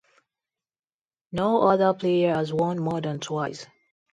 [1.31, 3.67] No other player has won more than twice.